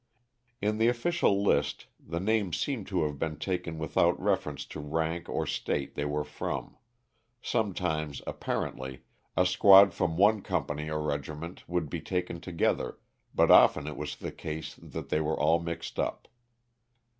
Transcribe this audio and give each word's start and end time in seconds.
In 0.63 0.79
the 0.79 0.87
official 0.87 1.43
list 1.43 1.85
the 1.99 2.19
names 2.19 2.57
seem 2.57 2.85
to 2.85 3.03
have 3.03 3.19
been 3.19 3.37
taken 3.37 3.77
without 3.77 4.19
reference 4.19 4.65
to 4.65 4.79
rank 4.79 5.29
or 5.29 5.45
State 5.45 5.93
they 5.93 6.05
were 6.05 6.23
from; 6.23 6.75
sometimes, 7.39 8.23
apparently, 8.25 9.03
a 9.37 9.45
squad 9.45 9.93
from 9.93 10.17
one 10.17 10.41
company 10.41 10.89
or 10.89 11.03
regiment 11.03 11.69
would 11.69 11.87
be 11.87 12.01
taken 12.01 12.41
together, 12.41 12.97
but 13.35 13.51
often 13.51 13.85
it 13.85 13.95
was 13.95 14.15
the 14.15 14.31
case 14.31 14.73
that 14.81 15.09
they 15.09 15.21
were 15.21 15.39
all 15.39 15.59
mixed 15.59 15.99
up. 15.99 16.27